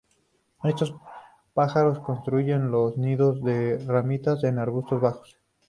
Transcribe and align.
Estos 0.63 0.95
pájaros 1.53 1.99
construyen 1.99 2.71
los 2.71 2.97
nidos 2.97 3.43
de 3.43 3.77
ramitas 3.85 4.43
en 4.43 4.57
arbustos 4.57 4.99
bajos. 4.99 5.37